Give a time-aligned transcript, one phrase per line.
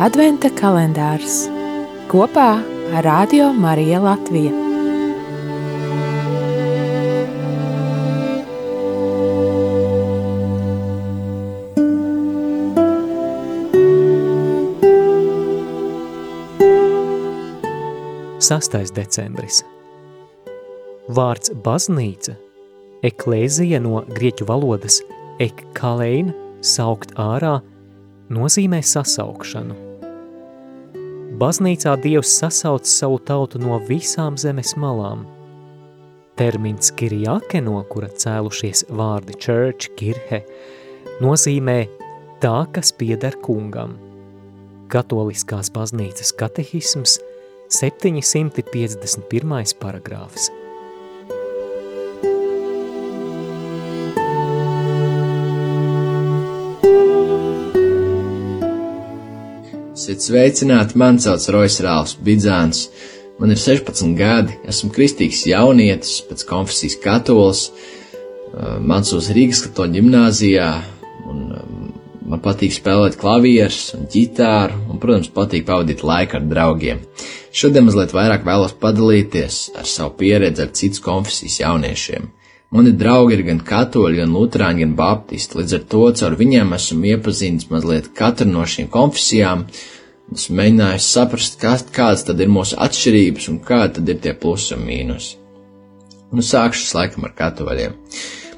[0.00, 1.42] Adventa kalendārs
[2.08, 2.54] kopā
[2.96, 4.52] ar Radio Mariju Latviju.
[18.40, 19.60] Sastais decembris.
[21.12, 22.38] Vārds baznīca,
[23.04, 25.02] eklēzija no grieķu valodas
[25.36, 26.32] ekkaleina,
[26.64, 27.58] saukt ārā,
[28.32, 29.89] nozīmē sasaukšanu.
[31.40, 35.22] Baznīcā Dievs sasauc savu tautu no visām zemes malām.
[36.36, 40.42] Termins kirjake, no kura cēlušies vārdi church, kirhe,
[41.24, 41.78] nozīmē
[42.44, 43.96] tā, kas pieder kungam.
[44.92, 47.16] Katoliskās baznīcas katehisms
[47.72, 49.78] 751.
[49.80, 50.52] paragrāfs.
[60.00, 62.86] Esiet sveicināti, man sauc Rojas Rāls Bidzāns.
[63.36, 67.60] Man ir 16 gadi, esmu kristīgs jaunietis, pēc konfesijas katolis,
[68.80, 70.70] mācos Rīgas katoļu ģimnāzijā,
[71.28, 71.42] un
[72.32, 77.04] man patīk spēlēt klavierus un ģitāru, un, protams, patīk pavadīt laiku ar draugiem.
[77.52, 82.32] Šodien mazliet vairāk vēlos padalīties ar savu pieredzi ar citas konfesijas jauniešiem.
[82.70, 87.08] Mani draugi ir gan katoļi, gan luterāņi, gan baptisti, līdz ar to caur viņiem esmu
[87.12, 89.64] iepazinis mazliet katru no šīm konfesijām,
[90.36, 94.76] esmu mēģinājis saprast, kas, kādas tad ir mūsu atšķirības un kādi tad ir tie plusi
[94.78, 95.34] un mīnusi.
[96.30, 97.98] Nu, sākšu laikam ar katoļiem.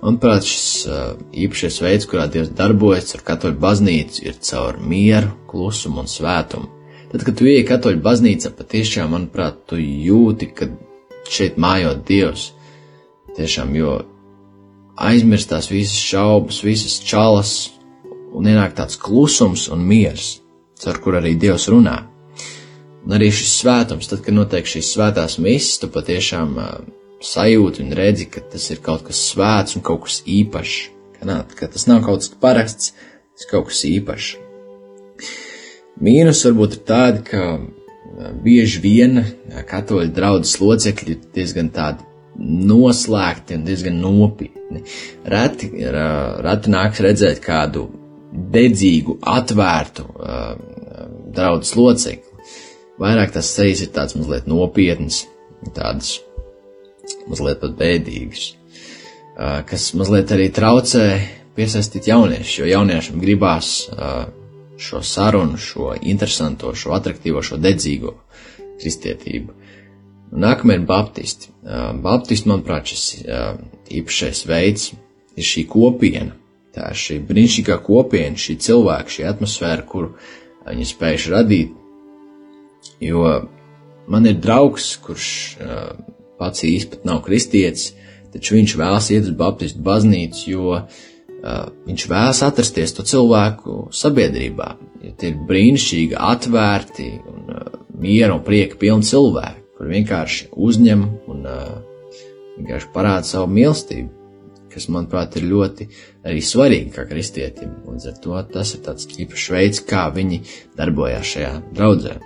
[0.00, 1.06] Manuprāt, šis uh,
[1.44, 6.70] īpašais veids, kurā Dievs darbojas ar katoļu baznīcu, ir caur mieru, klusumu un svētumu.
[7.12, 10.72] Tad, kad tu ieej katoļu baznīcā, patiešām, manuprāt, tu jūti, ka
[11.28, 12.54] šeit mājot Dievs
[13.38, 13.92] Tiešām, jo
[14.98, 17.52] aizmirstās visas šaubas, visas čalas,
[18.34, 20.38] un ienāk tāds klusums un miers,
[20.82, 22.00] caur kur arī Dievs runā.
[23.06, 26.72] Un arī šis svētums, tad, kad notiek šīs svētās misijas, tu patiešām uh,
[27.24, 30.76] sajūti un redzi, ka tas ir kaut kas svēts un kaut kas īpašs.
[31.18, 32.92] Ka, nā, ka tas nav kaut kas parasts,
[33.34, 34.32] tas ir kaut kas īpašs.
[36.02, 37.46] Mīnus varbūt ir tādi, ka
[38.42, 39.22] bieži vien
[39.70, 42.07] katoļu draudzes locekļi ir diezgan tādi
[42.38, 44.84] noslēgti un diezgan nopietni.
[45.26, 45.70] Reti,
[46.44, 47.88] reti nāks redzēt kādu
[48.32, 50.52] dedzīgu, atvērtu uh,
[51.34, 52.46] draudzes locekli.
[52.98, 55.24] Vairāk tas sejas ir tāds mazliet nopietns,
[55.74, 56.18] tādas
[57.30, 61.06] mazliet pat bēdīgas, uh, kas mazliet arī traucē
[61.58, 64.28] piesaistīt jauniešus, jo jauniešiem gribās uh,
[64.78, 68.14] šo sarunu, šo interesanto, šo attraktīvo, šo dedzīgo
[68.78, 69.56] kristietību.
[70.28, 71.48] Nākamie ir baptisti.
[72.02, 73.24] Baptisti, manuprāt, šis
[73.88, 74.90] īpašais veids
[75.38, 76.34] ir šī kopiena.
[76.76, 80.12] Tā ir šī brīnišķīgā kopiena, šī cilvēka, šī atmosfēra, kuru
[80.68, 81.72] viņi spējuši radīt.
[83.02, 83.24] Jo
[84.10, 85.28] man ir draugs, kurš
[86.38, 87.94] pats īsti nav kristietis,
[88.34, 90.80] taču viņš vēlas iet uz baptistu baznīcu, jo
[91.86, 94.68] viņš vēlas atrasties to cilvēku sabiedrībā.
[95.06, 97.48] Ja tie ir brīnišķīgi, atvērti un
[98.02, 101.76] miera un prieka pilni cilvēki kur vienkārši uzņem un uh,
[102.58, 104.08] vienkārši parāda savu mīlestību,
[104.72, 105.86] kas, manuprāt, ir ļoti
[106.26, 107.76] arī svarīgi kā kristietim.
[107.86, 110.42] Līdz ar to tas ir tāds īpašs veids, kā viņi
[110.78, 112.18] darbojās šajā draudzē.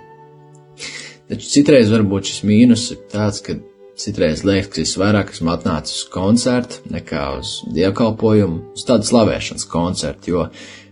[1.29, 3.55] Taču citreiz varbūt šis mīnus ir tāds, ka
[3.99, 9.69] citreiz liekas, ka es vairāk esmu atnācis uz koncertu nekā uz dievkalpojumu, uz tādu slavēšanas
[9.69, 10.47] koncertu, jo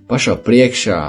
[0.10, 1.02] pašā priekšā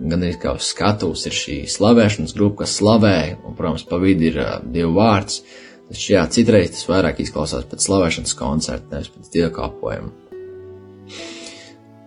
[0.00, 4.30] gan arī kā uz skatuves ir šī slavēšanas grupa, kas slavē, un, protams, pa vidu
[4.30, 5.42] ir uh, Dieva vārds.
[5.90, 10.12] Taču, jā, citreiz tas vairāk izklausās pēc slavēšanas koncerta, nevis pēc dievkalpojuma.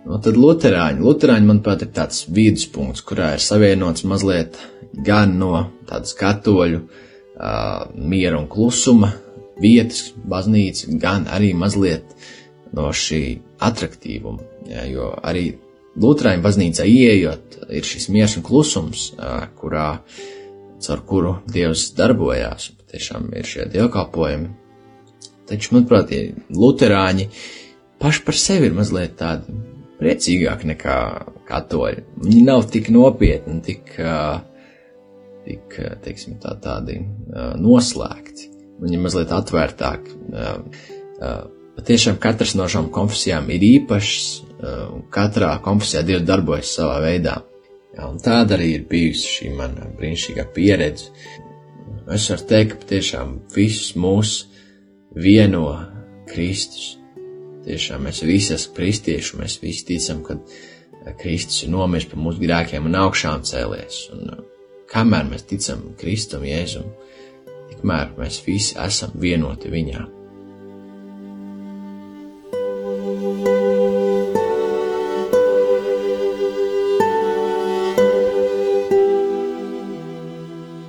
[0.04, 1.00] Nu, tad Lutāņi.
[1.04, 4.58] Lutāņi, manuprāt, ir tāds viduspunkts, kurā ir savienots mazliet
[5.06, 5.52] gan no
[5.88, 9.14] tādas katoļu uh, miera un klusuma
[9.62, 12.16] vietas, baznīca, gan arī mazliet
[12.76, 13.24] no šī
[13.64, 14.44] attraktīvuma.
[14.68, 15.54] Jā, jo arī
[15.94, 19.12] Lutāņu baznīcā ieejot, ir šis miers un klusums,
[19.60, 19.90] kurā,
[20.82, 24.50] caur kuru Dievs darbojās, patiešām ir šie dievkalpojumi.
[25.50, 27.28] Taču, manuprāt, ja Lutāņi
[28.02, 29.54] paši par sevi ir mazliet tādi
[30.00, 30.98] priecīgāki nekā
[31.48, 32.04] katoļi.
[32.26, 33.94] Viņi nav tik nopietni, tik,
[35.46, 36.98] tik teiksim, tā, tādi
[37.62, 38.50] noslēgti.
[38.82, 40.18] Viņi ir mazliet atvērtāki.
[41.78, 44.26] Patiešām katrs no šām konfesijām ir īpašs,
[45.14, 47.42] katrā konfesijā Dievs darbojas savā veidā.
[47.94, 51.12] Jā, tāda arī ir bijusi šī mana brīnišķīgā pieredze.
[52.14, 54.32] Es varu teikt, ka patiešām visus mūs
[55.16, 55.68] vieno
[56.30, 56.96] Kristus.
[57.64, 60.40] Tiešām mēs visi esam kristieši, mēs visi ticam, ka
[61.20, 64.02] Kristus ir nomiris par mūsu grēkiem un augšām cēlies.
[64.16, 64.34] Un
[64.92, 66.90] kamēr mēs ticam Kristum, Jēzum,
[67.72, 70.23] tikmēr mēs visi esam vienoti viņā.